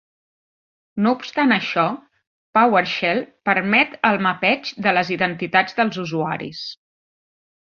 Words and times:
No 1.07 1.11
obstant 1.17 1.53
això, 1.57 1.83
Powershell 2.59 3.21
permet 3.49 3.93
el 4.11 4.19
mapeig 4.29 4.73
de 4.87 4.95
les 4.99 5.13
identitats 5.17 5.79
dels 5.83 6.01
usuaris. 6.07 6.65